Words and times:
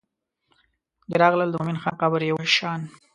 دوی 1.09 1.17
راغلل 1.23 1.49
د 1.51 1.55
مومن 1.59 1.77
خان 1.83 1.95
قبر 2.01 2.21
یې 2.27 2.33
وشان. 2.35 2.81